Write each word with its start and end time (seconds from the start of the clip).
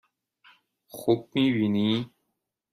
خوب 0.87 1.29
می 1.33 1.51
بینی؟ 1.53 2.11